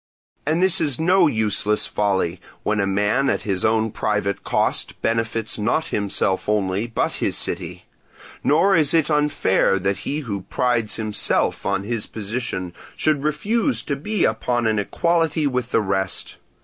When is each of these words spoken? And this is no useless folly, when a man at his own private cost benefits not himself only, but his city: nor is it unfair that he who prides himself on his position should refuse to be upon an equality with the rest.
And 0.47 0.63
this 0.63 0.81
is 0.81 0.99
no 0.99 1.27
useless 1.27 1.85
folly, 1.85 2.39
when 2.63 2.79
a 2.79 2.87
man 2.87 3.29
at 3.29 3.43
his 3.43 3.63
own 3.63 3.91
private 3.91 4.43
cost 4.43 4.99
benefits 5.03 5.59
not 5.59 5.89
himself 5.93 6.49
only, 6.49 6.87
but 6.87 7.11
his 7.21 7.37
city: 7.37 7.85
nor 8.43 8.75
is 8.75 8.95
it 8.95 9.11
unfair 9.11 9.77
that 9.77 9.97
he 9.97 10.21
who 10.21 10.41
prides 10.41 10.95
himself 10.95 11.67
on 11.67 11.83
his 11.83 12.07
position 12.07 12.73
should 12.95 13.21
refuse 13.21 13.83
to 13.83 13.95
be 13.95 14.25
upon 14.25 14.65
an 14.65 14.79
equality 14.79 15.45
with 15.45 15.69
the 15.69 15.81
rest. 15.81 16.37